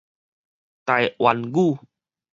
[0.83, 1.77] 台灣語